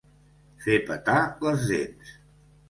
[0.63, 1.19] Fer petar
[1.49, 2.17] les dents.